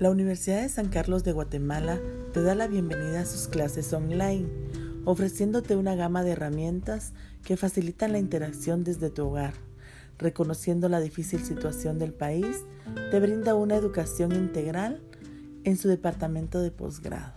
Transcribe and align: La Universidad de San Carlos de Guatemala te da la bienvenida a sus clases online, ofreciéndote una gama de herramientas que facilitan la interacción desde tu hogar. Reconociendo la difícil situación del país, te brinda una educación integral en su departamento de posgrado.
La 0.00 0.10
Universidad 0.10 0.60
de 0.60 0.68
San 0.68 0.88
Carlos 0.88 1.22
de 1.22 1.30
Guatemala 1.30 2.00
te 2.32 2.42
da 2.42 2.56
la 2.56 2.66
bienvenida 2.66 3.20
a 3.20 3.26
sus 3.26 3.46
clases 3.46 3.92
online, 3.92 4.48
ofreciéndote 5.04 5.76
una 5.76 5.94
gama 5.94 6.24
de 6.24 6.32
herramientas 6.32 7.12
que 7.44 7.56
facilitan 7.56 8.10
la 8.10 8.18
interacción 8.18 8.82
desde 8.82 9.10
tu 9.10 9.28
hogar. 9.28 9.54
Reconociendo 10.18 10.88
la 10.88 10.98
difícil 10.98 11.44
situación 11.44 12.00
del 12.00 12.12
país, 12.12 12.64
te 13.12 13.20
brinda 13.20 13.54
una 13.54 13.76
educación 13.76 14.32
integral 14.32 15.00
en 15.62 15.76
su 15.76 15.86
departamento 15.86 16.60
de 16.60 16.72
posgrado. 16.72 17.34